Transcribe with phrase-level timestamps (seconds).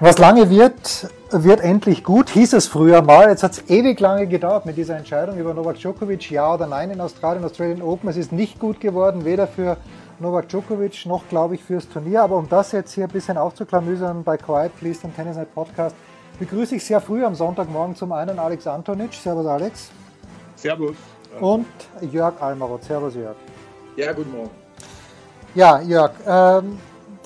[0.00, 3.30] Was lange wird, wird endlich gut, hieß es früher mal.
[3.30, 6.92] Jetzt hat es ewig lange gedauert mit dieser Entscheidung über Novak Djokovic, ja oder nein
[6.92, 8.08] in Australien, Australian Open.
[8.08, 9.76] Es ist nicht gut geworden, weder für
[10.20, 12.22] Novak Djokovic noch, glaube ich, fürs Turnier.
[12.22, 15.96] Aber um das jetzt hier ein bisschen aufzuklamüsern bei Quiet Please, dem Tennis Night Podcast,
[16.38, 19.12] begrüße ich sehr früh am Sonntagmorgen zum einen Alex Antonic.
[19.12, 19.90] Servus Alex.
[20.54, 20.94] Servus.
[21.40, 21.66] Und
[22.02, 22.84] Jörg Almaroth.
[22.84, 23.34] Servus Jörg.
[23.96, 24.50] Ja, guten Morgen.
[25.56, 26.78] Ja, Jörg, ähm,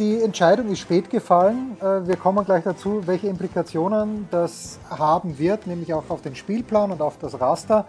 [0.02, 1.76] die Entscheidung ist spät gefallen.
[1.80, 6.90] Äh, wir kommen gleich dazu, welche Implikationen das haben wird, nämlich auch auf den Spielplan
[6.90, 7.86] und auf das Raster.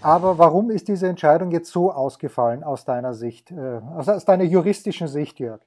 [0.00, 5.08] Aber warum ist diese Entscheidung jetzt so ausgefallen aus deiner Sicht, äh, aus deiner juristischen
[5.08, 5.60] Sicht, Jörg?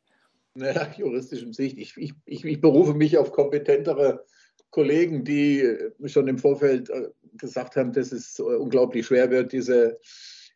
[0.54, 1.78] Naja, juristischen Sicht.
[1.78, 4.24] Ich, ich, ich, berufe mich auf kompetentere
[4.70, 10.00] Kollegen, die schon im Vorfeld äh, gesagt haben, dass es unglaublich schwer wird, diese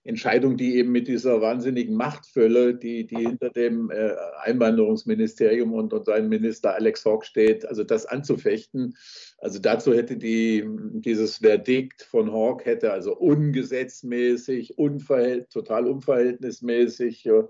[0.06, 4.12] Entscheidung, die eben mit dieser wahnsinnigen Machtfülle, die, die hinter dem äh,
[4.44, 8.95] Einwanderungsministerium und, und seinem Minister Alex Hawk steht, also das anzufechten.
[9.39, 17.44] Also dazu hätte die, dieses Verdikt von Hawk hätte also ungesetzmäßig, unverhält, total unverhältnismäßig äh,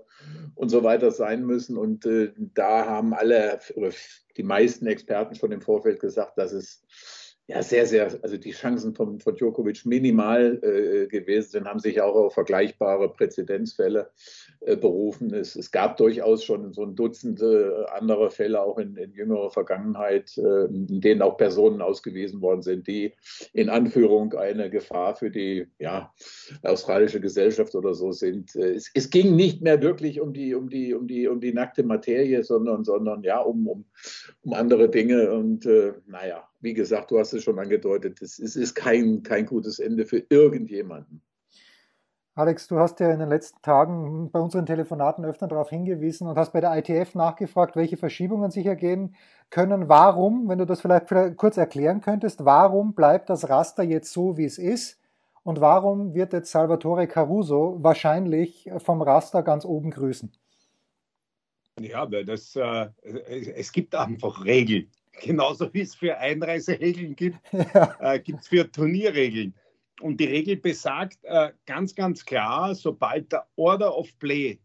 [0.54, 1.76] und so weiter sein müssen.
[1.76, 3.58] Und äh, da haben alle,
[4.38, 6.82] die meisten Experten schon im Vorfeld gesagt, dass es
[7.48, 12.00] ja, sehr, sehr, also die Chancen von, von Djokovic minimal äh, gewesen sind, haben sich
[12.00, 14.10] auch auf vergleichbare Präzedenzfälle
[14.60, 15.32] berufen.
[15.34, 19.50] Es, es, gab durchaus schon so ein Dutzend äh, andere Fälle, auch in, in jüngerer
[19.50, 23.12] Vergangenheit, äh, in denen auch Personen ausgewiesen worden sind, die
[23.52, 26.12] in Anführung eine Gefahr für die ja,
[26.62, 28.54] australische Gesellschaft oder so sind.
[28.56, 31.52] Äh, es, es, ging nicht mehr wirklich um die, um die, um die, um die
[31.52, 33.84] nackte Materie, sondern, sondern ja, um, um,
[34.42, 35.32] um andere Dinge.
[35.32, 39.46] Und äh, naja, wie gesagt, du hast es schon angedeutet, es ist, ist kein, kein
[39.46, 41.22] gutes Ende für irgendjemanden.
[42.36, 46.36] Alex, du hast ja in den letzten Tagen bei unseren Telefonaten öfter darauf hingewiesen und
[46.36, 49.16] hast bei der ITF nachgefragt, welche Verschiebungen sich ergehen
[49.48, 49.88] können.
[49.88, 54.36] Warum, wenn du das vielleicht, vielleicht kurz erklären könntest, warum bleibt das Raster jetzt so,
[54.36, 55.00] wie es ist?
[55.44, 60.30] Und warum wird jetzt Salvatore Caruso wahrscheinlich vom Raster ganz oben grüßen?
[61.80, 62.88] Ja, weil das, äh,
[63.54, 64.90] es gibt einfach Regeln.
[65.22, 67.96] Genauso wie es für Einreiseregeln gibt, ja.
[68.00, 69.54] äh, gibt es für Turnierregeln.
[70.00, 74.60] Und die Regel besagt äh, ganz, ganz klar, sobald der Order of Play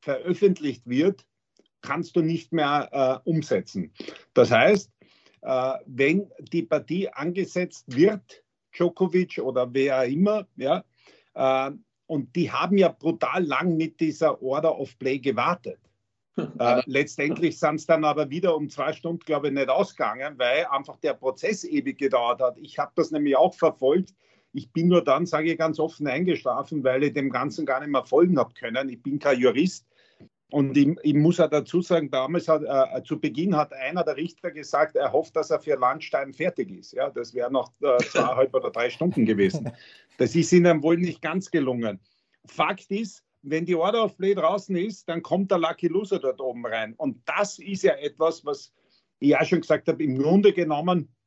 [0.00, 1.26] veröffentlicht wird,
[1.82, 2.88] kannst du nicht mehr
[3.24, 3.92] äh, umsetzen.
[4.34, 4.90] Das heißt,
[5.42, 8.42] äh, wenn die Partie angesetzt wird,
[8.74, 10.84] Djokovic oder wer immer, ja,
[11.34, 11.70] äh,
[12.06, 15.78] und die haben ja brutal lang mit dieser Order of Play gewartet.
[16.36, 20.64] Äh, letztendlich sind es dann aber wieder um zwei Stunden, glaube ich, nicht ausgegangen, weil
[20.66, 22.56] einfach der Prozess ewig gedauert hat.
[22.58, 24.14] Ich habe das nämlich auch verfolgt.
[24.52, 27.90] Ich bin nur dann, sage ich ganz offen, eingeschlafen, weil ich dem Ganzen gar nicht
[27.90, 28.88] mehr folgen habe können.
[28.88, 29.86] Ich bin kein Jurist.
[30.50, 34.18] Und ich, ich muss auch dazu sagen, damals hat, äh, zu Beginn hat einer der
[34.18, 36.92] Richter gesagt, er hofft, dass er für Landstein fertig ist.
[36.92, 39.72] Ja, das wäre noch äh, zweieinhalb oder drei Stunden gewesen.
[40.18, 42.00] Das ist ihnen wohl nicht ganz gelungen.
[42.44, 46.40] Fakt ist, wenn die Order of Play draußen ist, dann kommt der Lucky Loser dort
[46.40, 46.92] oben rein.
[46.98, 48.74] Und das ist ja etwas, was
[49.20, 51.21] ich ja schon gesagt habe, im Grunde genommen äh,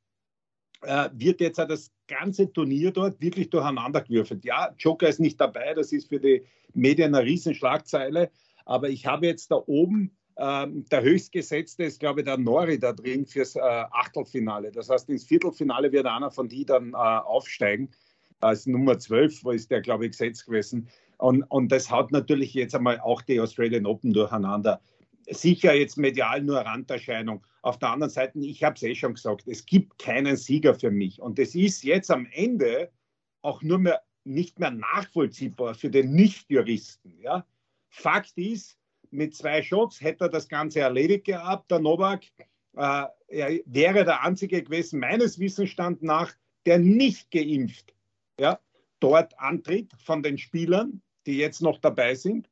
[1.13, 4.45] wird jetzt auch das ganze Turnier dort wirklich durcheinandergewürfelt.
[4.45, 8.29] Ja, Joker ist nicht dabei, das ist für die Medien eine Riesenschlagzeile,
[8.65, 12.91] aber ich habe jetzt da oben ähm, der höchstgesetzte ist, glaube ich, der Nori da
[12.91, 14.71] drin fürs äh, Achtelfinale.
[14.71, 17.91] Das heißt, ins Viertelfinale wird einer von die dann äh, aufsteigen.
[18.41, 20.89] Als Nummer 12 ist der, glaube ich, gesetzt gewesen.
[21.17, 24.81] Und, und das haut natürlich jetzt einmal auch die Australian Open durcheinander.
[25.29, 27.45] Sicher jetzt medial nur Randerscheinung.
[27.65, 30.91] Auf der anderen Seite, ich habe es eh schon gesagt, es gibt keinen Sieger für
[30.91, 31.19] mich.
[31.19, 32.91] Und es ist jetzt am Ende
[33.41, 37.19] auch nur mehr nicht mehr nachvollziehbar für den Nicht-Juristen.
[37.21, 37.45] Ja?
[37.89, 38.77] Fakt ist,
[39.11, 41.69] mit zwei Shots hätte er das Ganze erledigt gehabt.
[41.71, 42.23] Der Novak
[42.75, 46.33] äh, er wäre der Einzige gewesen, meines Wissensstands nach,
[46.65, 47.93] der nicht geimpft
[48.39, 48.59] ja,
[48.99, 52.49] dort antritt von den Spielern die jetzt noch dabei sind.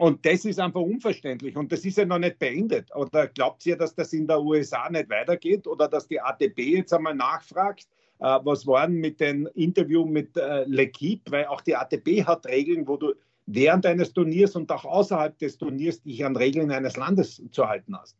[0.00, 1.58] Und das ist einfach unverständlich.
[1.58, 2.88] Und das ist ja noch nicht beendet.
[2.96, 5.66] Oder glaubt ihr, dass das in der USA nicht weitergeht?
[5.66, 7.86] Oder dass die ATP jetzt einmal nachfragt,
[8.18, 11.30] äh, was war denn mit dem Interview mit äh, L'Equipe?
[11.30, 13.12] Weil auch die ATP hat Regeln, wo du
[13.44, 17.94] während eines Turniers und auch außerhalb des Turniers dich an Regeln eines Landes zu halten
[17.94, 18.16] hast.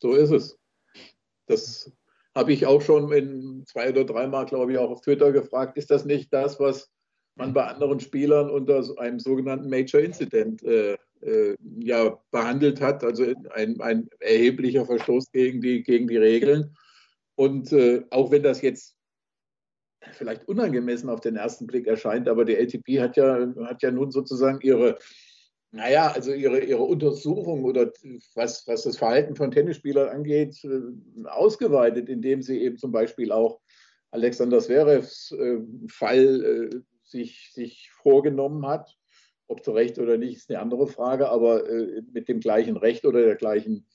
[0.00, 0.58] So ist es.
[1.46, 1.92] Das
[2.34, 5.78] habe ich auch schon in zwei oder dreimal, glaube ich, auch auf Twitter gefragt.
[5.78, 6.90] Ist das nicht das, was
[7.36, 13.04] man bei anderen Spielern unter einem sogenannten Major Incident äh, äh, ja, behandelt hat?
[13.04, 13.24] Also
[13.54, 16.74] ein, ein, erheblicher Verstoß gegen die, gegen die Regeln.
[17.36, 18.96] Und äh, auch wenn das jetzt
[20.12, 24.10] vielleicht unangemessen auf den ersten Blick erscheint, aber die LTP hat ja, hat ja nun
[24.10, 24.98] sozusagen ihre,
[25.72, 27.92] naja, also ihre, ihre Untersuchung oder
[28.34, 30.80] was, was das Verhalten von Tennisspielern angeht, äh,
[31.28, 33.60] ausgeweitet, indem sie eben zum Beispiel auch
[34.10, 36.80] Alexander Zverevs äh, Fall äh,
[37.10, 38.96] sich, sich vorgenommen hat.
[39.48, 43.04] Ob zu Recht oder nicht, ist eine andere Frage, aber äh, mit dem gleichen Recht
[43.04, 43.86] oder der gleichen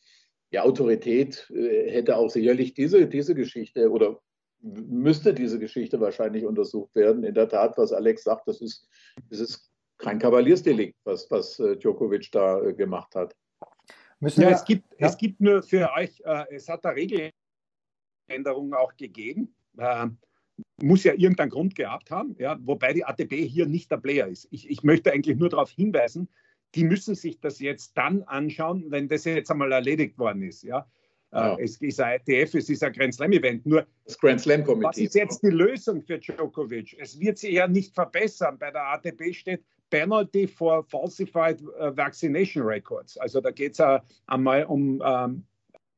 [0.51, 4.19] ja, Autorität äh, hätte auch sicherlich diese, diese Geschichte oder
[4.61, 7.23] müsste diese Geschichte wahrscheinlich untersucht werden.
[7.23, 8.87] In der Tat, was Alex sagt, das ist,
[9.29, 13.35] das ist kein Kavaliersdelikt, was, was äh, Djokovic da äh, gemacht hat.
[14.19, 15.07] Müssen ja, es, gibt, ja?
[15.07, 19.55] es gibt nur für euch, äh, es hat da Regeländerungen auch gegeben.
[19.77, 20.07] Äh,
[20.81, 24.47] muss ja irgendeinen Grund gehabt haben, ja, wobei die ATP hier nicht der Player ist.
[24.51, 26.29] Ich, ich möchte eigentlich nur darauf hinweisen,
[26.75, 30.63] die müssen sich das jetzt dann anschauen, wenn das jetzt einmal erledigt worden ist.
[30.63, 30.85] Ja.
[31.31, 31.57] Ja.
[31.59, 33.65] Es ist ein ITF, es ist ein Grand Slam-Event.
[33.65, 34.87] Nur das Grand Slam-Komitee.
[34.87, 36.95] Was ist jetzt die Lösung für Djokovic?
[36.97, 38.57] Es wird sich ja nicht verbessern.
[38.57, 43.17] Bei der ATP steht Penalty for Falsified äh, Vaccination Records.
[43.17, 45.45] Also da geht es einmal um ähm,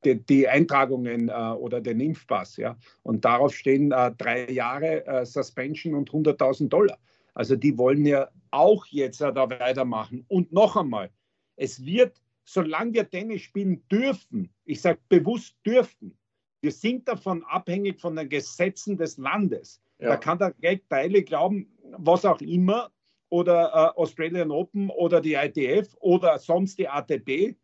[0.06, 2.58] die, die, Eintragungen äh, oder den Impfpass.
[2.58, 2.78] Ja?
[3.04, 6.98] Und darauf stehen äh, drei Jahre äh, Suspension und 100.000 Dollar.
[7.34, 10.26] Also die wollen ja auch jetzt da weitermachen.
[10.28, 11.12] Und noch einmal,
[11.56, 16.18] es wird solange wir Tennis spielen dürfen, ich sage bewusst dürfen,
[16.62, 19.82] wir sind davon abhängig von den Gesetzen des Landes.
[20.00, 20.10] Ja.
[20.10, 21.68] Da kann der Greg Teile glauben,
[21.98, 22.90] was auch immer,
[23.30, 27.56] oder äh, Australian Open oder die ITF oder sonst die ATP.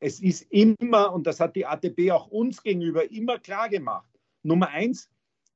[0.00, 4.08] Es ist immer, und das hat die ATP auch uns gegenüber immer klar gemacht,
[4.42, 5.10] Nummer eins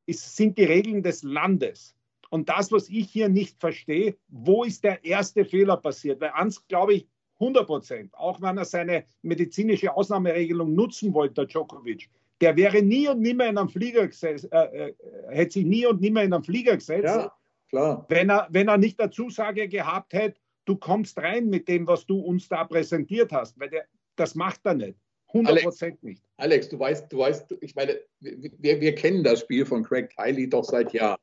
[0.07, 1.95] ist, sind die Regeln des Landes.
[2.31, 6.21] Und das, was ich hier nicht verstehe, wo ist der erste Fehler passiert?
[6.21, 7.07] Weil eins, glaube ich,
[7.43, 8.15] 100 Prozent.
[8.15, 12.09] Auch wenn er seine medizinische Ausnahmeregelung nutzen wollte, der Djokovic,
[12.41, 14.95] der wäre nie und nimmer in einem Flieger gesetzt, äh, äh,
[15.29, 17.33] hätte sich nie und nimmer in einen Flieger gesetzt, ja,
[17.69, 18.07] klar.
[18.09, 22.07] Wenn, er, wenn er nicht der Zusage gehabt hätte, du kommst rein mit dem, was
[22.07, 23.59] du uns da präsentiert hast.
[23.61, 23.85] Weil der,
[24.17, 24.99] das macht er nicht.
[25.29, 26.23] 100 Prozent nicht.
[26.37, 30.49] Alex, du weißt, du weißt, ich meine, wir, wir kennen das Spiel von Craig Tiley
[30.49, 31.21] doch seit Jahren.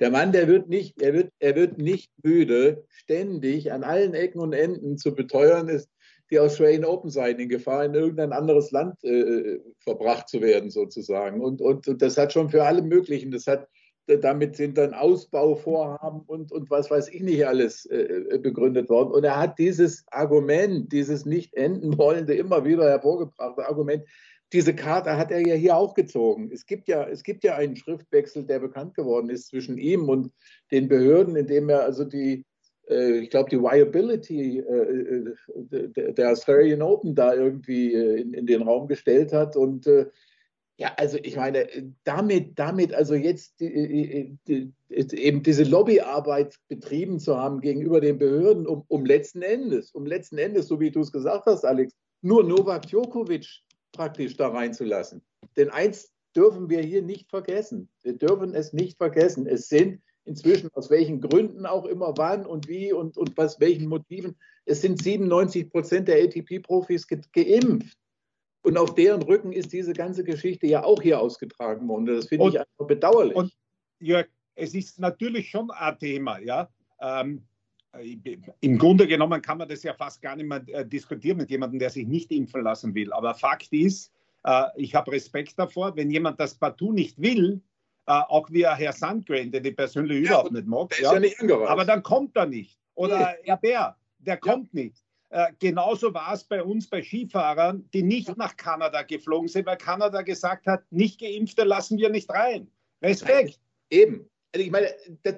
[0.00, 4.40] Der Mann, der wird nicht, er wird, er wird nicht müde, ständig an allen Ecken
[4.40, 5.88] und Enden zu beteuern, ist
[6.32, 11.42] die Australian Open seien in Gefahr, in irgendein anderes Land äh, verbracht zu werden, sozusagen.
[11.42, 13.68] Und, und, und, das hat schon für alle möglichen, das hat,
[14.06, 19.12] damit sind dann Ausbauvorhaben und, und was weiß ich nicht alles äh, begründet worden.
[19.12, 24.04] Und er hat dieses Argument, dieses nicht enden wollende, immer wieder hervorgebrachte Argument,
[24.52, 26.50] diese Karte hat er ja hier auch gezogen.
[26.52, 30.30] Es gibt ja, es gibt ja einen Schriftwechsel, der bekannt geworden ist zwischen ihm und
[30.70, 32.44] den Behörden, in dem er also die,
[32.88, 35.34] äh, ich glaube, die Viability äh,
[35.70, 39.56] äh der Australian Open da irgendwie äh, in, in, den Raum gestellt hat.
[39.56, 40.06] Und äh,
[40.82, 41.68] ja, also ich meine,
[42.02, 48.66] damit, damit also jetzt die, die, eben diese Lobbyarbeit betrieben zu haben gegenüber den Behörden,
[48.66, 52.42] um, um letzten Endes, um letzten Endes, so wie du es gesagt hast, Alex, nur
[52.42, 53.46] Novak Djokovic
[53.92, 55.22] praktisch da reinzulassen.
[55.56, 57.88] Denn eins dürfen wir hier nicht vergessen.
[58.02, 59.46] Wir dürfen es nicht vergessen.
[59.46, 63.86] Es sind inzwischen aus welchen Gründen auch immer wann und wie und, und was welchen
[63.86, 64.34] Motiven.
[64.64, 67.96] Es sind 97 Prozent der ATP-Profis ge geimpft.
[68.62, 72.06] Und auf deren Rücken ist diese ganze Geschichte ja auch hier ausgetragen worden.
[72.06, 73.34] Das finde ich einfach bedauerlich.
[73.34, 73.52] Und
[73.98, 76.68] Jörg, es ist natürlich schon ein Thema, ja.
[77.00, 77.42] Ähm,
[77.92, 81.50] äh, im Grunde genommen kann man das ja fast gar nicht mehr äh, diskutieren mit
[81.50, 83.12] jemandem, der sich nicht impfen lassen will.
[83.12, 84.12] Aber Fakt ist,
[84.44, 87.60] äh, ich habe Respekt davor, wenn jemand das partout nicht will,
[88.04, 91.00] auch wie Herr Sandgren, den ich persönlich ja, überhaupt nicht mag.
[91.00, 92.76] Ja, ja nicht aber dann kommt er nicht.
[92.96, 93.54] Oder nee.
[93.62, 94.96] Bär, der kommt nicht.
[95.58, 100.22] Genauso war es bei uns bei Skifahrern, die nicht nach Kanada geflogen sind, weil Kanada
[100.22, 102.70] gesagt hat, nicht Geimpfte lassen wir nicht rein.
[103.02, 103.58] Respekt.
[103.90, 104.28] Eben.
[104.54, 104.88] Also ich meine,
[105.22, 105.36] das,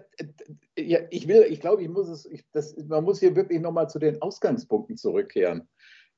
[0.77, 3.89] ja, ich will, ich glaube, ich muss es, ich, das, man muss hier wirklich nochmal
[3.89, 5.69] zu den Ausgangspunkten zurückkehren.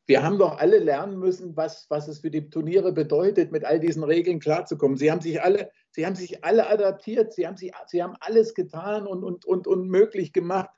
[0.07, 3.79] wir haben doch alle lernen müssen, was, was es für die Turniere bedeutet, mit all
[3.79, 4.97] diesen Regeln klarzukommen.
[4.97, 8.55] Sie haben sich alle, sie haben sich alle adaptiert, sie haben, sich, sie haben alles
[8.55, 10.69] getan und, und, und, und möglich gemacht,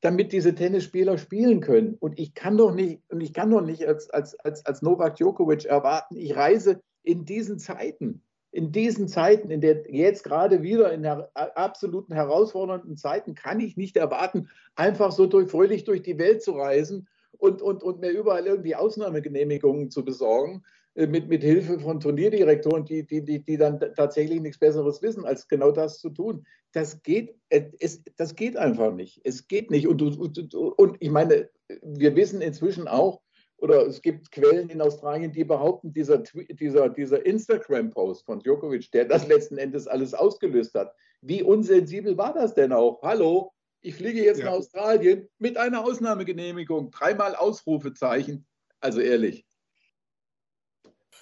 [0.00, 1.96] damit diese Tennisspieler spielen können.
[1.98, 5.16] Und ich kann doch nicht, und ich kann doch nicht als, als, als, als Novak
[5.16, 10.92] Djokovic erwarten, ich reise in diesen Zeiten, in diesen Zeiten, in der jetzt gerade wieder
[10.92, 16.18] in der absoluten herausfordernden Zeiten, kann ich nicht erwarten, einfach so durch, fröhlich durch die
[16.18, 20.62] Welt zu reisen und, und, und mir überall irgendwie Ausnahmegenehmigungen zu besorgen,
[21.06, 25.46] mit, mit Hilfe von Turnierdirektoren, die, die, die, die dann tatsächlich nichts Besseres wissen, als
[25.46, 26.44] genau das zu tun.
[26.72, 29.20] Das geht, äh, es, das geht einfach nicht.
[29.24, 29.86] Es geht nicht.
[29.86, 31.48] Und, und, und ich meine,
[31.82, 33.20] wir wissen inzwischen auch,
[33.58, 39.04] oder es gibt Quellen in Australien, die behaupten, dieser, dieser, dieser Instagram-Post von Djokovic, der
[39.04, 43.02] das letzten Endes alles ausgelöst hat, wie unsensibel war das denn auch?
[43.02, 44.46] Hallo, ich fliege jetzt ja.
[44.46, 46.90] nach Australien mit einer Ausnahmegenehmigung.
[46.90, 48.46] Dreimal Ausrufezeichen.
[48.80, 49.47] Also ehrlich.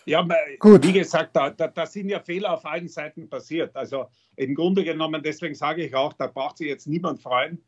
[0.07, 0.27] Ja,
[0.61, 0.87] Gut.
[0.87, 3.75] wie gesagt, da, da, da, sind ja Fehler auf allen Seiten passiert.
[3.75, 7.61] Also im Grunde genommen, deswegen sage ich auch, da braucht sich jetzt niemand freuen.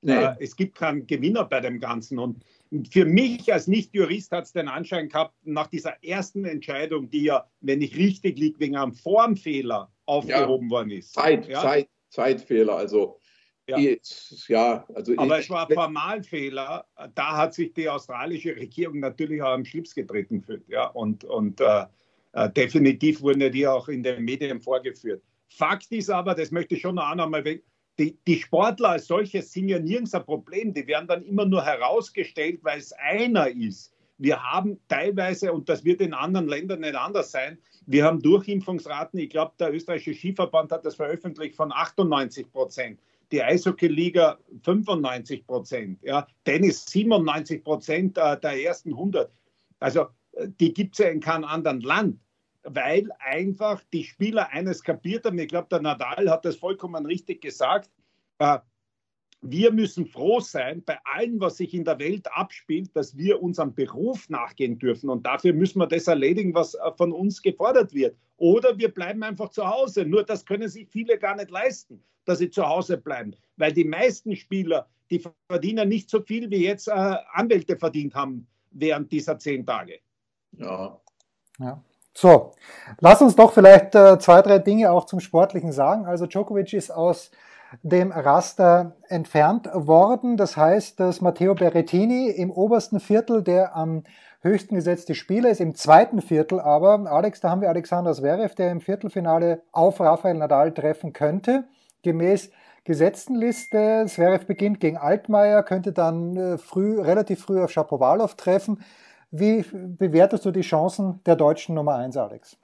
[0.00, 0.14] Nee.
[0.14, 2.18] Äh, es gibt keinen Gewinner bei dem Ganzen.
[2.18, 2.44] Und
[2.90, 7.46] für mich als Nicht-Jurist hat es den Anschein gehabt, nach dieser ersten Entscheidung, die ja,
[7.60, 10.70] wenn ich richtig liege, wegen einem Formfehler aufgehoben ja.
[10.70, 11.12] worden ist.
[11.12, 11.60] Zeit, ja?
[11.60, 12.76] Zeit, Zeitfehler.
[12.76, 13.18] Also
[13.68, 13.78] ja.
[14.48, 16.86] ja, also Aber ich, es war ein Formalfehler.
[17.14, 20.68] Da hat sich die australische Regierung natürlich auch am Schlips getreten gefühlt.
[20.68, 20.86] Ja?
[20.88, 21.86] Und, und äh,
[22.32, 25.22] äh, definitiv wurden die auch in den Medien vorgeführt.
[25.48, 27.62] Fakt ist aber, das möchte ich schon noch einmal weg,
[27.98, 30.72] die, die, Sportler als solches sind ja nirgends ein Problem.
[30.72, 33.92] Die werden dann immer nur herausgestellt, weil es einer ist.
[34.16, 39.18] Wir haben teilweise, und das wird in anderen Ländern nicht anders sein, wir haben Durchimpfungsraten,
[39.18, 43.00] ich glaube, der österreichische Skiverband hat das veröffentlicht, von 98 Prozent
[43.32, 49.32] die Eishockey-Liga 95 Prozent, ja, Tennis 97 Prozent äh, der ersten 100.
[49.80, 52.20] Also äh, die gibt es ja in keinem anderen Land,
[52.62, 55.38] weil einfach die Spieler eines kapiert haben.
[55.38, 57.90] Ich glaube, der Nadal hat das vollkommen richtig gesagt.
[58.38, 58.58] Äh,
[59.44, 63.74] wir müssen froh sein bei allem, was sich in der Welt abspielt, dass wir unserem
[63.74, 65.10] Beruf nachgehen dürfen.
[65.10, 68.16] Und dafür müssen wir das erledigen, was von uns gefordert wird.
[68.42, 70.04] Oder wir bleiben einfach zu Hause.
[70.04, 73.34] Nur das können sich viele gar nicht leisten dass sie zu Hause bleiben.
[73.56, 78.46] Weil die meisten Spieler, die verdienen nicht so viel, wie jetzt äh, Anwälte verdient haben
[78.70, 79.98] während dieser zehn Tage.
[80.52, 80.98] Ja.
[81.58, 81.82] ja.
[82.14, 82.52] So,
[83.00, 86.04] lass uns doch vielleicht äh, zwei, drei Dinge auch zum Sportlichen sagen.
[86.04, 87.30] Also Djokovic ist aus
[87.82, 90.36] dem Raster entfernt worden.
[90.36, 94.04] Das heißt, dass Matteo Berrettini im obersten Viertel der am
[94.42, 98.70] höchsten gesetzte Spieler ist, im zweiten Viertel aber, Alex, da haben wir Alexander Zverev, der
[98.70, 101.64] im Viertelfinale auf Rafael Nadal treffen könnte
[102.02, 102.50] gemäß
[102.84, 104.04] gesetzten Liste.
[104.08, 108.84] Zverev beginnt gegen Altmaier, könnte dann äh, früh, relativ früh auf Schapowalow treffen.
[109.30, 112.58] Wie bewertest du die Chancen der deutschen Nummer 1, Alex?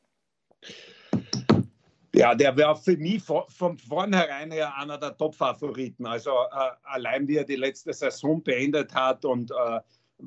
[2.14, 6.04] Ja, der wäre für mich von vornherein ja einer der Top-Favoriten.
[6.04, 9.80] Also äh, allein wie er die letzte Saison beendet hat und äh,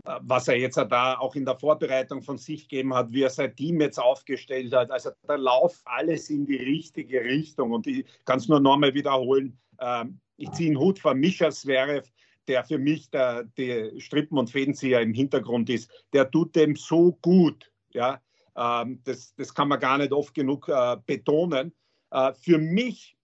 [0.04, 3.56] was er jetzt da auch in der Vorbereitung von sich gegeben hat, wie er sein
[3.56, 4.90] Team jetzt aufgestellt hat.
[4.90, 7.72] Also da läuft alles in die richtige Richtung.
[7.72, 9.60] Und ich kann es nur nochmal wiederholen.
[9.80, 12.10] Ähm, ich ziehe einen Hut von Mischa Zverev,
[12.48, 15.92] der für mich der, der Strippen- und Fädenzieher im Hintergrund ist.
[16.14, 17.70] Der tut dem so gut.
[17.92, 18.22] Ja?
[18.56, 21.74] Ähm, das, das kann man gar nicht oft genug äh, betonen.
[22.12, 23.18] Äh, für mich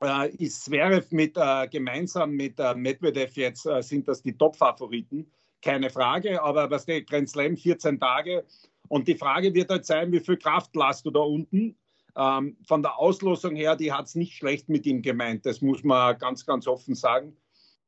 [0.00, 1.34] äh, ist Zverev mit,
[1.70, 5.32] gemeinsam mit Medvedev jetzt sind das die Top-Favoriten
[5.64, 8.44] keine Frage, aber was der Grand Slam 14 Tage
[8.88, 11.76] und die Frage wird halt sein, wie viel Kraft lasst du da unten?
[12.16, 15.82] Ähm, von der Auslosung her, die hat es nicht schlecht mit ihm gemeint, das muss
[15.82, 17.36] man ganz, ganz offen sagen.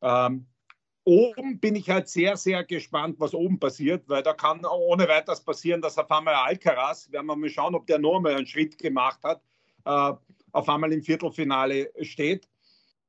[0.02, 0.47] Ähm,
[1.04, 5.40] oben bin ich halt sehr, sehr gespannt, was oben passiert, weil da kann ohne weiteres
[5.40, 8.78] passieren, dass auf einmal Alcaraz, werden wir mal schauen, ob der nur mal einen Schritt
[8.78, 9.40] gemacht hat,
[9.85, 10.12] äh,
[10.52, 12.47] auf einmal im Viertelfinale steht.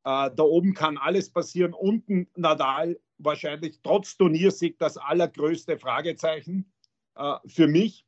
[0.04, 1.74] Äh, da oben kann alles passieren.
[1.74, 6.72] Unten Nadal wahrscheinlich trotz Turniersieg das allergrößte Fragezeichen
[7.16, 8.06] äh, für mich.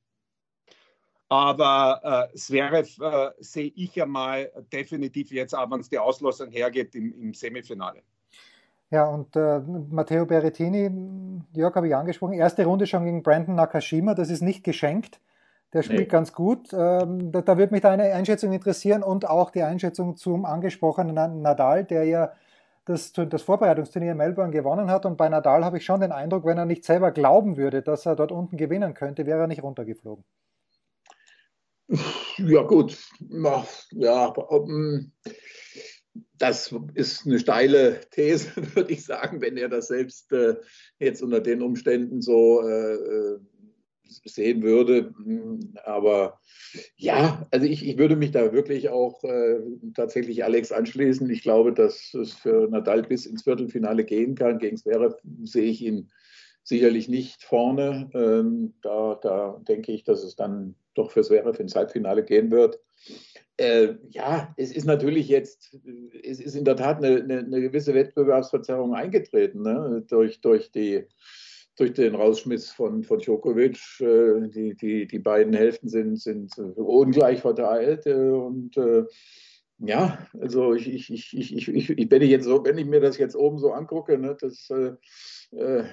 [1.30, 6.50] Aber äh, Zverev äh, sehe ich ja mal definitiv jetzt, auch wenn es die Auslosung
[6.50, 8.02] hergeht, im, im Semifinale.
[8.90, 10.90] Ja, und äh, Matteo Berrettini,
[11.54, 15.22] Jörg habe ich angesprochen, erste Runde schon gegen Brandon Nakashima, das ist nicht geschenkt.
[15.74, 16.06] Der spielt nee.
[16.06, 16.74] ganz gut.
[16.74, 21.84] Ähm, da, da würde mich deine Einschätzung interessieren und auch die Einschätzung zum angesprochenen Nadal,
[21.84, 22.32] der ja
[22.90, 25.06] das, das Vorbereitungsturnier in Melbourne gewonnen hat.
[25.06, 28.06] Und bei Nadal habe ich schon den Eindruck, wenn er nicht selber glauben würde, dass
[28.08, 30.26] er dort unten gewinnen könnte, wäre er nicht runtergeflogen.
[32.38, 32.98] Ja, gut.
[33.92, 35.12] Ja, um,
[36.38, 40.56] das ist eine steile These, würde ich sagen, wenn er das selbst äh,
[40.98, 43.40] jetzt unter den Umständen so äh, äh
[44.10, 45.14] sehen würde.
[45.86, 46.40] Aber
[46.98, 49.60] ja, also ich, ich würde mich da wirklich auch äh,
[49.96, 51.30] tatsächlich Alex anschließen.
[51.30, 54.60] Ich glaube, dass es für Nadal bis ins Viertelfinale gehen kann.
[54.60, 56.10] Gegen Zverev sehe ich ihn
[56.64, 58.10] sicherlich nicht vorne.
[58.14, 62.80] Ähm, da, da denke ich, dass es dann doch für Zverev ins Halbfinale gehen wird.
[63.58, 65.78] Äh, ja, es ist natürlich jetzt,
[66.24, 70.06] es ist in der Tat eine, eine, eine gewisse Wettbewerbsverzerrung eingetreten ne?
[70.08, 71.06] durch, durch, die,
[71.80, 73.80] durch den Rausschmiss von, von Djokovic.
[74.02, 79.06] Äh, die, die, die beiden Hälften sind, sind ungleich verteilt äh, und äh,
[79.80, 83.00] ja, also ich, ich, ich, ich, ich, ich, wenn ich jetzt so, wenn ich mir
[83.00, 84.94] das jetzt oben so angucke, ne, das äh,
[85.56, 85.86] äh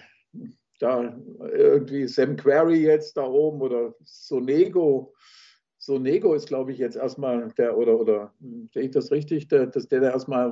[0.78, 5.14] da irgendwie Sam Query jetzt da oben oder Sonego,
[5.78, 8.34] so Nego ist, glaube ich, jetzt erstmal der, oder, oder
[8.74, 10.50] sehe ich das richtig, der, dass der, der erstmal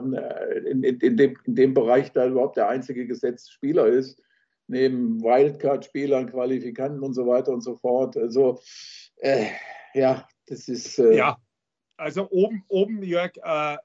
[0.64, 4.22] in, in, in, dem, in dem Bereich da überhaupt der einzige gesetzte Spieler ist,
[4.66, 8.16] neben Wildcard-Spielern, Qualifikanten und so weiter und so fort.
[8.16, 8.60] Also,
[9.18, 9.46] äh,
[9.94, 10.98] ja, das ist.
[10.98, 11.36] Äh, ja,
[11.96, 13.76] also oben, oben Jörg, äh,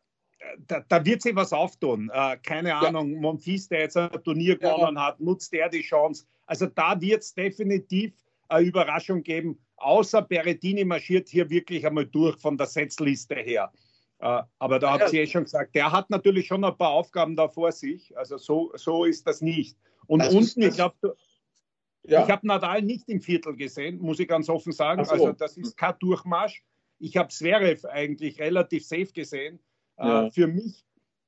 [0.67, 2.09] da, da, wird sich was auftun.
[2.13, 3.19] Äh, keine Ahnung, ja.
[3.19, 5.07] Monfils, der jetzt ein Turnier gewonnen ja.
[5.07, 6.25] hat, nutzt der die Chance.
[6.45, 8.13] Also da wird es definitiv
[8.48, 13.71] eine Überraschung geben außer Berettini marschiert hier wirklich einmal durch von der Setzliste her.
[14.19, 15.01] Äh, aber da ja.
[15.01, 18.15] habt ihr eh schon gesagt, der hat natürlich schon ein paar Aufgaben da vor sich.
[18.17, 19.77] Also so, so ist das nicht.
[20.09, 21.15] Und das unten, ich glaube,
[22.03, 22.23] ja.
[22.23, 25.05] ich habe Nadal nicht im Viertel gesehen, muss ich ganz offen sagen.
[25.05, 25.11] So.
[25.11, 26.63] Also das ist kein Durchmarsch.
[26.97, 29.59] Ich habe Zverev eigentlich relativ safe gesehen.
[29.97, 30.29] Äh, ja.
[30.31, 30.83] für mich,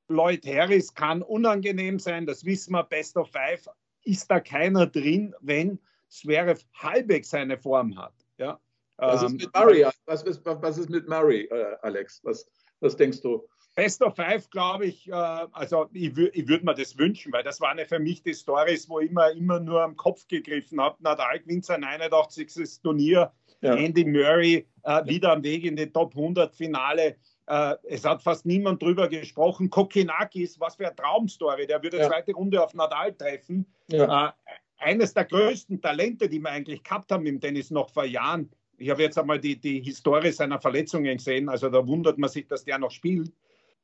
[0.08, 3.68] Lloyd Harris kann unangenehm sein, das wissen wir, Best of Five.
[4.02, 8.14] Ist da keiner drin, wenn Zverev halbwegs seine Form hat?
[8.38, 8.58] Ja.
[8.96, 9.86] Was ist ähm, mit Murray?
[10.06, 12.20] Was ist, was ist mit Murray, äh, Alex?
[12.24, 13.46] Was, was denkst du?
[13.74, 17.60] Best of Five, glaube ich, äh, also ich, ich würde mir das wünschen, weil das
[17.60, 21.02] war eine für mich die Stories, wo ich immer, immer nur am Kopf gegriffen habe.
[21.02, 22.82] Nadal gewinnt sein 81.
[22.82, 23.74] Turnier, ja.
[23.74, 27.16] Andy Murray äh, wieder am Weg in die Top 100 Finale.
[27.46, 29.70] Äh, es hat fast niemand drüber gesprochen.
[29.70, 32.08] Kokinakis, was für eine Traumstory, der würde ja.
[32.08, 33.66] zweite Runde auf Nadal treffen.
[33.88, 34.28] Ja.
[34.28, 34.32] Äh,
[34.78, 38.50] eines der größten Talente, die wir eigentlich gehabt haben im Tennis noch vor Jahren.
[38.76, 42.48] Ich habe jetzt einmal die, die Historie seiner Verletzungen gesehen, also da wundert man sich,
[42.48, 43.32] dass der noch spielt.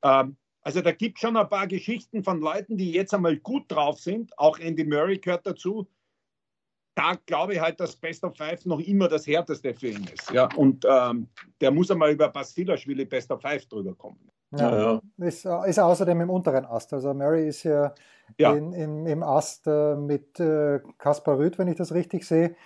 [0.02, 3.64] Ähm, also da gibt es schon ein paar Geschichten von Leuten, die jetzt einmal gut
[3.68, 4.36] drauf sind.
[4.38, 5.88] Auch Andy Murray gehört dazu.
[6.94, 10.30] Da glaube ich halt, dass Best of Five noch immer das härteste für ihn ist.
[10.32, 11.28] Ja, und ähm,
[11.60, 14.18] der muss einmal über Basilashvili Best of Five drüber kommen.
[14.50, 15.02] Ja, ja.
[15.18, 16.92] Ist, ist außerdem im unteren Ast.
[16.92, 17.94] Also Murray ist ja,
[18.36, 18.54] ja.
[18.54, 22.56] In, in, im Ast äh, mit äh, Kaspar Rüth, wenn ich das richtig sehe.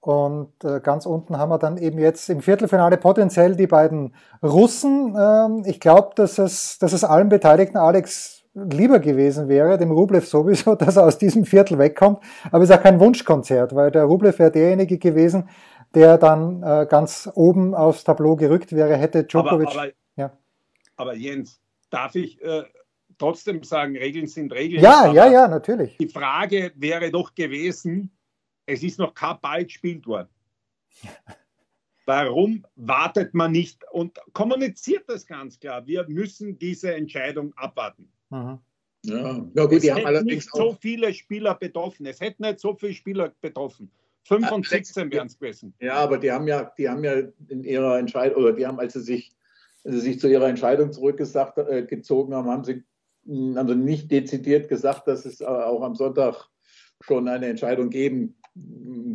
[0.00, 5.16] Und äh, ganz unten haben wir dann eben jetzt im Viertelfinale potenziell die beiden Russen.
[5.18, 10.26] Ähm, ich glaube, dass es, dass es allen Beteiligten, Alex, lieber gewesen wäre, dem Rublev
[10.26, 12.18] sowieso, dass er aus diesem Viertel wegkommt.
[12.50, 15.48] Aber es ist auch kein Wunschkonzert, weil der Rublev wäre derjenige gewesen,
[15.94, 19.68] der dann äh, ganz oben aufs Tableau gerückt wäre, hätte Djokovic.
[19.68, 19.92] Aber, aber
[20.98, 22.64] aber Jens, darf ich äh,
[23.18, 24.82] trotzdem sagen, Regeln sind Regeln?
[24.82, 25.96] Ja, ja, ja, natürlich.
[25.96, 28.10] Die Frage wäre doch gewesen,
[28.68, 30.28] es ist noch kein Ball gespielt worden.
[32.04, 35.86] Warum wartet man nicht und kommuniziert das ganz klar?
[35.86, 38.10] Wir müssen diese Entscheidung abwarten.
[38.30, 38.58] Mhm.
[39.04, 42.06] Ja, ja gut, es die haben allerdings nicht so viele Spieler betroffen.
[42.06, 43.90] Es hätten nicht so viele Spieler betroffen.
[44.24, 45.72] 5 und 17 wären es gewesen.
[45.80, 48.92] Ja, aber die haben ja, die haben ja in ihrer Entscheidung, oder die haben, als
[48.92, 49.30] sie sich
[49.84, 52.84] sie sich zu ihrer Entscheidung zurückgezogen äh, haben, haben sie
[53.56, 56.48] also nicht dezidiert gesagt, dass es auch am Sonntag
[57.00, 58.38] schon eine Entscheidung geben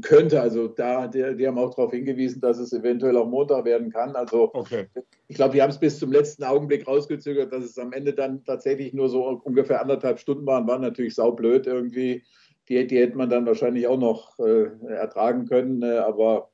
[0.01, 0.41] könnte.
[0.41, 4.15] Also da, die, die haben auch darauf hingewiesen, dass es eventuell auch Montag werden kann.
[4.15, 4.87] Also okay.
[5.27, 8.43] ich glaube, die haben es bis zum letzten Augenblick rausgezögert, dass es am Ende dann
[8.43, 12.23] tatsächlich nur so ungefähr anderthalb Stunden waren, war natürlich saublöd irgendwie.
[12.69, 16.49] Die, die hätte man dann wahrscheinlich auch noch äh, ertragen können, äh, aber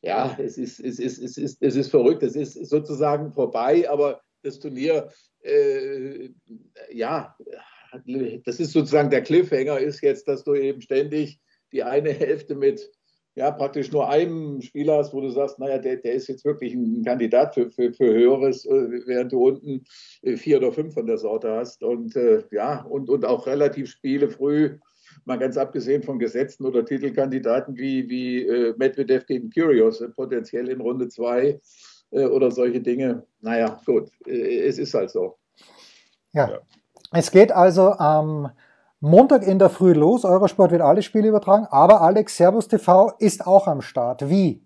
[0.00, 2.22] ja, es ist, es, ist, es, ist, es ist verrückt.
[2.22, 5.10] Es ist sozusagen vorbei, aber das Turnier,
[5.42, 6.30] äh,
[6.90, 7.36] ja,
[8.46, 11.40] das ist sozusagen der Cliffhanger, ist jetzt, dass du eben ständig
[11.72, 12.90] die eine Hälfte mit
[13.36, 16.74] ja, praktisch nur einem Spieler hast, wo du sagst, naja, der, der ist jetzt wirklich
[16.74, 19.84] ein Kandidat für, für, für Höheres, äh, während du unten
[20.22, 21.82] äh, vier oder fünf von der Sorte hast.
[21.82, 24.78] Und äh, ja, und, und auch relativ Spiele früh
[25.24, 30.68] mal ganz abgesehen von Gesetzen oder Titelkandidaten wie, wie äh, Medvedev gegen Curios, äh, potenziell
[30.68, 31.60] in Runde zwei
[32.10, 33.24] äh, oder solche Dinge.
[33.40, 35.38] Naja, gut, äh, es ist halt so.
[36.32, 36.50] Ja.
[36.50, 36.58] ja.
[37.12, 38.50] Es geht also am
[39.00, 40.24] Montag in der Früh los.
[40.24, 44.28] Eurosport wird alle Spiele übertragen, aber Alex Servus TV ist auch am Start.
[44.28, 44.62] Wie?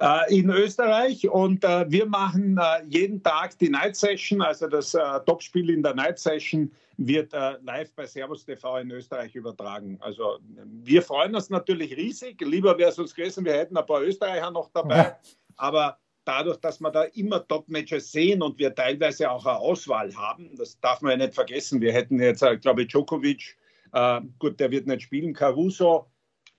[0.00, 4.94] äh, in Österreich und äh, wir machen äh, jeden Tag die Night Session, also das
[4.94, 9.96] äh, Topspiel in der Night Session wird live bei Servus TV in Österreich übertragen.
[10.00, 10.40] Also
[10.82, 12.40] wir freuen uns natürlich riesig.
[12.40, 15.16] Lieber wäre es uns gewesen, wir hätten ein paar Österreicher noch dabei, ja.
[15.56, 15.96] aber
[16.28, 20.78] dadurch, dass wir da immer Top-Matches sehen und wir teilweise auch eine Auswahl haben, das
[20.80, 21.80] darf man ja nicht vergessen.
[21.80, 23.56] Wir hätten jetzt, äh, glaube ich, Djokovic,
[23.92, 26.06] äh, gut, der wird nicht spielen, Caruso.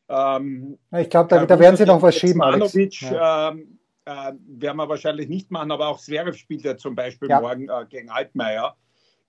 [0.09, 2.73] Ähm, ich glaube, da, da, werden sie noch was schieben, Alex.
[3.01, 3.49] Ja.
[3.49, 7.39] Ähm, äh, werden wir wahrscheinlich nicht machen, aber auch Zverev spielt ja zum Beispiel ja.
[7.39, 8.75] morgen äh, gegen Altmaier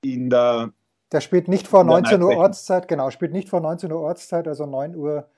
[0.03, 0.72] in der.
[1.12, 4.64] Der spielt nicht vor 19 Uhr Ortszeit, genau, spielt nicht vor 19 Uhr Ortszeit, also
[4.64, 5.29] 9 Uhr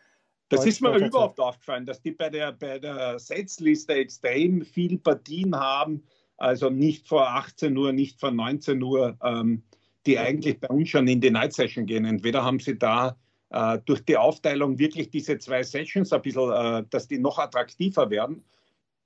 [0.57, 5.57] das ist mir überhaupt aufgefallen, dass die bei der, bei der Setzliste extrem viel Partien
[5.57, 6.03] haben,
[6.37, 9.63] also nicht vor 18 Uhr, nicht vor 19 Uhr, ähm,
[10.07, 12.05] die eigentlich bei uns schon in die Night Session gehen.
[12.05, 13.17] Entweder haben sie da
[13.51, 18.11] äh, durch die Aufteilung wirklich diese zwei Sessions ein bisschen, äh, dass die noch attraktiver
[18.11, 18.45] werden.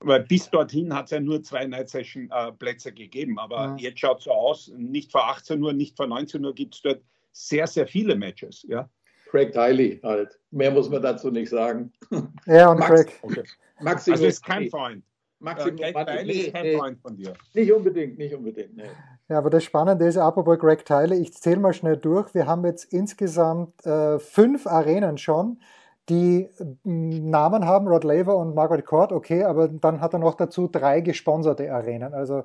[0.00, 3.38] Weil bis dorthin hat es ja nur zwei Night Session äh, Plätze gegeben.
[3.38, 3.76] Aber ja.
[3.76, 6.82] jetzt schaut es so aus, nicht vor 18 Uhr, nicht vor 19 Uhr gibt es
[6.82, 8.64] dort sehr, sehr viele Matches.
[8.68, 8.88] Ja?
[9.26, 10.38] Craig Tiley halt.
[10.50, 11.92] Mehr muss man dazu nicht sagen.
[12.46, 13.18] Ja, und Max, Craig.
[13.22, 13.42] Okay.
[13.80, 15.04] Maximum also ist kein Freund.
[15.38, 17.34] Maximum äh, Craig Tiley ist kein nee, Freund von dir.
[17.54, 18.76] Nicht unbedingt, nicht unbedingt.
[18.76, 18.84] Nee.
[19.28, 22.32] Ja, aber das Spannende ist, apropos Greg Tiley, ich zähle mal schnell durch.
[22.34, 25.60] Wir haben jetzt insgesamt äh, fünf Arenen schon,
[26.08, 26.48] die
[26.84, 31.00] Namen haben, Rod Laver und Margaret Court, okay, aber dann hat er noch dazu drei
[31.00, 32.14] gesponserte Arenen.
[32.14, 32.44] Also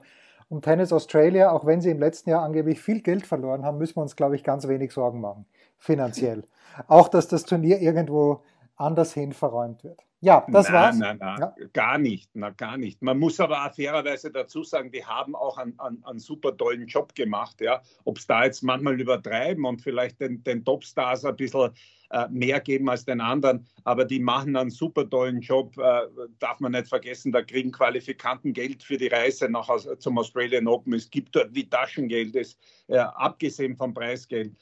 [0.51, 3.95] um Tennis Australia, auch wenn sie im letzten Jahr angeblich viel Geld verloren haben, müssen
[3.95, 5.45] wir uns, glaube ich, ganz wenig Sorgen machen,
[5.77, 6.43] finanziell.
[6.87, 8.43] Auch, dass das Turnier irgendwo
[8.75, 9.99] anders hin verräumt wird.
[10.19, 10.97] Ja, das na, war's.
[10.97, 11.55] Nein, nein, ja.
[11.73, 13.01] gar nicht, na, gar nicht.
[13.01, 16.85] Man muss aber auch fairerweise dazu sagen, die haben auch einen, einen, einen super tollen
[16.85, 17.59] Job gemacht.
[17.59, 17.81] Ja?
[18.03, 21.71] Ob es da jetzt manchmal übertreiben und vielleicht den, den Topstars ein bisschen
[22.12, 26.02] äh, mehr geben als den anderen, aber die machen einen super tollen Job, äh,
[26.39, 30.93] darf man nicht vergessen, da kriegen Qualifikanten Geld für die Reise nach, zum Australian Open.
[30.93, 34.54] Es gibt dort wie Taschengeld, das, äh, abgesehen vom Preisgeld.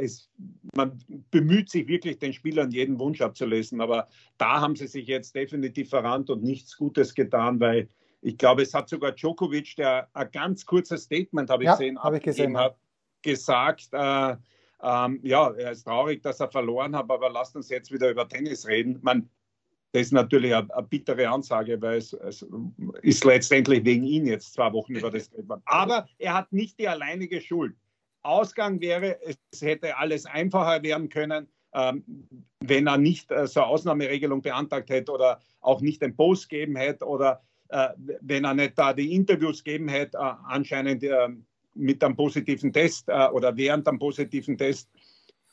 [0.00, 0.28] Es,
[0.74, 0.98] man
[1.30, 4.08] bemüht sich wirklich, den Spielern jeden Wunsch abzulesen, aber
[4.38, 7.86] da haben sie sich jetzt definitiv verrannt und nichts Gutes getan, weil
[8.22, 12.02] ich glaube, es hat sogar Djokovic, der ein ganz kurzes Statement, habe ich ja, gesehen,
[12.02, 12.76] hab ich gesehen hat,
[13.22, 14.36] gesagt, äh,
[14.82, 18.28] ähm, ja, er ist traurig, dass er verloren hat, aber lasst uns jetzt wieder über
[18.28, 18.98] Tennis reden.
[19.02, 19.28] Man,
[19.92, 22.46] das ist natürlich eine, eine bittere Ansage, weil es, es,
[23.02, 25.50] ist letztendlich wegen ihn jetzt zwei Wochen über das geredet.
[25.64, 27.74] Aber er hat nicht die alleinige Schuld.
[28.22, 32.04] Ausgang wäre, es hätte alles einfacher werden können, ähm,
[32.60, 36.76] wenn er nicht äh, so eine Ausnahmeregelung beantragt hätte oder auch nicht den Post geben
[36.76, 37.88] hätte oder äh,
[38.20, 41.28] wenn er nicht da die Interviews geben hätte, äh, anscheinend äh,
[41.78, 44.88] mit einem positiven Test äh, oder während einem positiven Test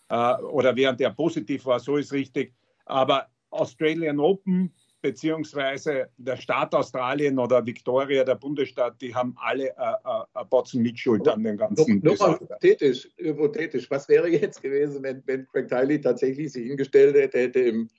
[0.09, 2.53] äh, oder während er positiv war, so ist richtig.
[2.85, 4.73] Aber Australian Open
[5.05, 10.81] beziehungsweise der Staat Australien oder Victoria, der Bundesstaat, die haben alle äh, äh, ein Batzen
[10.81, 12.01] Mitschuld an den ganzen.
[12.03, 17.15] Nur, nur hypothetisch, hypothetisch, was wäre jetzt gewesen, wenn, wenn Craig Tiley tatsächlich sich hingestellt
[17.15, 17.89] hätte, hätte im,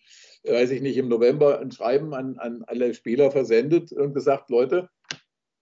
[0.43, 4.89] weiß ich nicht, im November ein Schreiben an, an alle Spieler versendet und gesagt, Leute,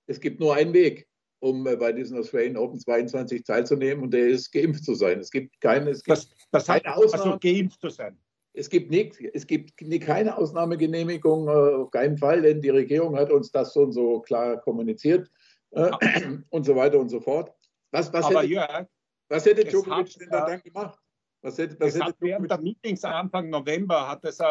[0.06, 1.06] es gibt nur einen Weg,
[1.44, 5.20] um äh, bei diesen Australian Open 22 teilzunehmen und der ist geimpft zu sein.
[5.20, 7.24] Es gibt keine, es gibt das, das keine hat, Ausnahme.
[7.24, 8.18] Also geimpft zu sein.
[8.54, 13.30] Es gibt, nicht, es gibt keine Ausnahmegenehmigung, äh, auf keinen Fall, denn die Regierung hat
[13.30, 15.30] uns das so und so klar kommuniziert
[15.72, 15.90] äh,
[16.50, 17.52] und so weiter und so fort.
[17.90, 18.86] Was, was Aber hätte, ja,
[19.28, 20.98] was hätte Djokovic denn da dann gemacht?
[21.42, 24.44] Was hätte, was hätte hat während der Meetings Anfang November hat es äh,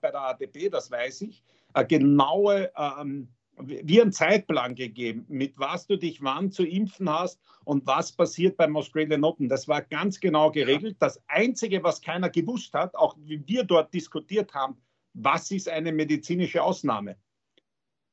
[0.00, 3.28] bei der ADP, das weiß ich, eine genaue ähm,
[3.60, 8.56] wie einen Zeitplan gegeben, mit was du dich wann zu impfen hast und was passiert
[8.56, 9.48] beim Australian Open.
[9.48, 10.96] Das war ganz genau geregelt.
[11.00, 14.76] Das Einzige, was keiner gewusst hat, auch wie wir dort diskutiert haben,
[15.14, 17.16] was ist eine medizinische Ausnahme?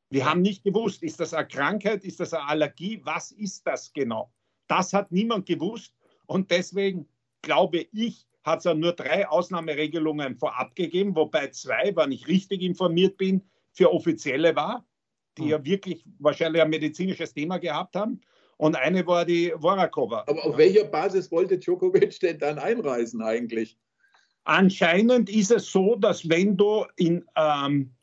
[0.10, 3.92] Wir haben nicht gewusst, ist das eine Krankheit, ist das eine Allergie, was ist das
[3.92, 4.32] genau?
[4.68, 5.94] Das hat niemand gewusst
[6.26, 7.08] und deswegen
[7.42, 12.62] glaube ich, hat es ja nur drei Ausnahmeregelungen vorab gegeben, wobei zwei, wenn ich richtig
[12.62, 14.86] informiert bin, für offizielle war
[15.38, 15.50] die hm.
[15.50, 18.22] ja wirklich wahrscheinlich ein medizinisches Thema gehabt haben.
[18.58, 20.24] Und eine war die Vorakova.
[20.28, 23.78] Aber auf welcher Basis wollte Djokovic denn dann einreisen eigentlich?
[24.46, 27.94] Anscheinend ist es so, dass wenn du in ähm,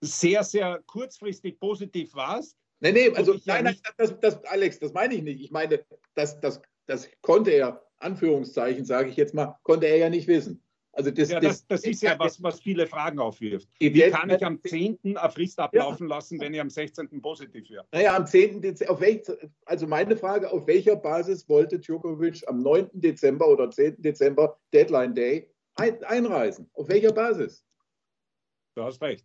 [0.00, 2.56] sehr, sehr kurzfristig positiv warst.
[2.80, 5.40] Nein, nein, also nein, nein, das, das, Alex, das meine ich nicht.
[5.40, 10.08] Ich meine, das, das, das konnte er, Anführungszeichen sage ich jetzt mal, konnte er ja
[10.08, 10.62] nicht wissen.
[10.98, 13.68] Also das, ja, das, das, das ist ja was, was viele Fragen aufwirft.
[13.78, 14.98] Wie kann ich am 10.
[15.16, 16.16] eine Frist ablaufen ja.
[16.16, 17.22] lassen, wenn ich am 16.
[17.22, 17.84] positiv wäre?
[17.92, 18.60] Naja, am 10.
[18.60, 19.06] Dezember,
[19.64, 22.90] also meine Frage, auf welcher Basis wollte Djokovic am 9.
[22.94, 24.02] Dezember oder 10.
[24.02, 26.68] Dezember, Deadline Day, ein, einreisen?
[26.74, 27.64] Auf welcher Basis?
[28.74, 29.24] Du hast recht.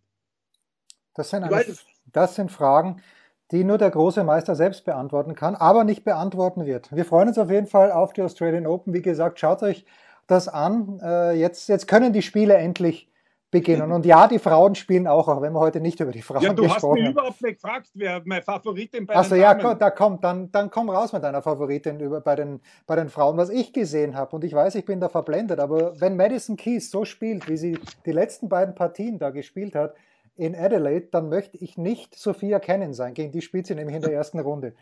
[1.14, 1.64] Das sind, eine,
[2.12, 3.02] Das sind Fragen,
[3.50, 6.94] die nur der große Meister selbst beantworten kann, aber nicht beantworten wird.
[6.94, 8.94] Wir freuen uns auf jeden Fall auf die Australian Open.
[8.94, 9.84] Wie gesagt, schaut euch
[10.26, 11.00] das an.
[11.02, 13.08] Äh, jetzt, jetzt können die Spiele endlich
[13.54, 13.92] beginnen.
[13.92, 16.58] Und ja, die Frauen spielen auch, auch wenn wir heute nicht über die Frauen gesprochen
[16.58, 16.64] haben.
[16.64, 19.78] Ja, du hast mich überhaupt nicht gefragt, wer meine Favoritin bei Also ja, Damen.
[19.78, 23.36] da kommt, dann, dann komm raus mit deiner Favoritin über, bei, den, bei den Frauen,
[23.36, 24.34] was ich gesehen habe.
[24.34, 27.78] Und ich weiß, ich bin da verblendet, aber wenn Madison Keys so spielt, wie sie
[28.04, 29.94] die letzten beiden Partien da gespielt hat,
[30.36, 33.14] in Adelaide, dann möchte ich nicht Sophia Cannon sein.
[33.14, 34.74] Gegen die spielt sie nämlich in der ersten Runde.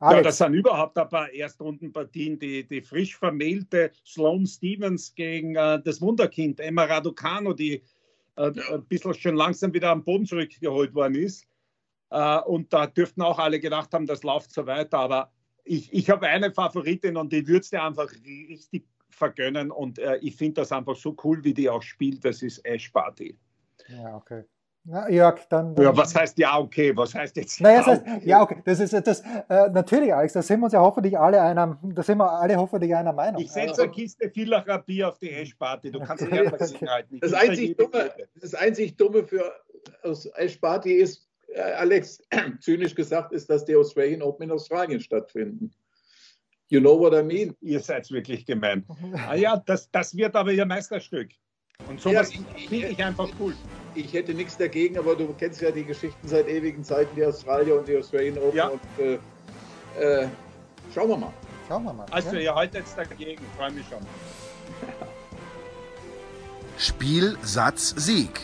[0.00, 0.16] Alex.
[0.16, 2.38] Ja, das sind überhaupt ein paar Erstrundenpartien.
[2.38, 7.82] Die, die frisch vermählte Sloane Stevens gegen äh, das Wunderkind Emma Raducano, die
[8.36, 11.46] äh, ein bisschen schon langsam wieder am Boden zurückgeholt worden ist.
[12.10, 14.98] Äh, und da dürften auch alle gedacht haben, das läuft so weiter.
[14.98, 15.32] Aber
[15.64, 19.70] ich, ich habe eine Favoritin und die würde es dir einfach richtig vergönnen.
[19.70, 22.24] Und äh, ich finde das einfach so cool, wie die auch spielt.
[22.24, 23.38] Das ist Ash Party.
[23.88, 24.44] Ja, okay.
[24.86, 26.94] Na, Jörg, dann, dann, Ja, was heißt ja okay?
[26.94, 28.10] Was heißt jetzt naja, ja, okay?
[28.10, 28.62] Heißt, ja okay?
[28.66, 30.34] Das ist das äh, natürlich, Alex.
[30.34, 33.40] Da sind wir uns ja hoffentlich alle einer, da sind wir alle hoffentlich einer Meinung.
[33.40, 35.90] Ich setze eine Kiste Villacher Bier auf die Eschparty.
[35.90, 36.44] Du kannst okay.
[36.44, 37.18] ja halten.
[37.20, 39.50] Das einzig, dumme, das einzig Dumme für
[40.02, 42.22] aus Eschparty ist, äh, Alex,
[42.60, 45.72] zynisch gesagt, ist, dass die Australian Open in Australien stattfinden.
[46.68, 47.56] You know what I mean?
[47.62, 48.84] Ihr seid wirklich gemein.
[49.26, 51.30] ah ja, das, das wird aber ihr Meisterstück.
[51.88, 53.54] Und sowas ja, finde ich einfach cool.
[53.94, 57.78] Ich hätte nichts dagegen, aber du kennst ja die Geschichten seit ewigen Zeiten, die Australier
[57.78, 58.56] und die Australian Open.
[58.56, 58.68] Ja.
[58.68, 59.14] Und, äh,
[60.00, 60.28] äh,
[60.92, 61.32] schauen wir mal.
[61.68, 62.06] Schauen wir mal.
[62.10, 62.40] Also, ja.
[62.40, 64.00] ihr haltet jetzt dagegen, freue mich schon.
[66.76, 68.40] Spiel, Satz, Sieg.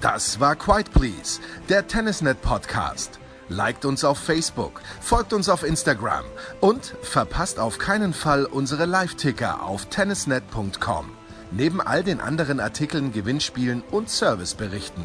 [0.00, 3.18] Das war Quiet Please, der Tennisnet Podcast.
[3.48, 6.24] Liked uns auf Facebook, folgt uns auf Instagram
[6.60, 11.19] und verpasst auf keinen Fall unsere Live-Ticker auf tennisnet.com.
[11.52, 15.02] Neben all den anderen Artikeln, Gewinnspielen und Serviceberichten.